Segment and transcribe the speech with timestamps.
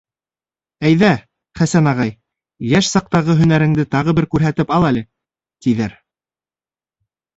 [0.91, 1.09] —Әйҙә,
[1.59, 2.13] Хәсән ағай,
[2.69, 5.95] йәш саҡтағы һәнәреңде тағы бер күрһәтеп ал әле, -тиҙәр.